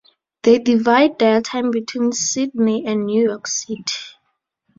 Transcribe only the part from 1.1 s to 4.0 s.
their time between Sydney and New York City.